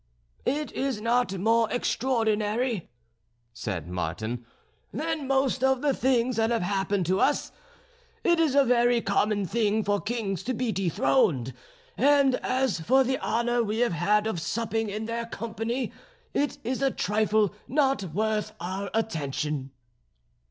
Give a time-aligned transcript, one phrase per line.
[0.47, 2.89] "It is not more extraordinary,"
[3.53, 4.47] said Martin,
[4.91, 7.51] "than most of the things that have happened to us.
[8.23, 11.53] It is a very common thing for kings to be dethroned;
[11.97, 15.91] and as for the honour we have had of supping in their company,
[16.33, 19.69] it is a trifle not worth our attention."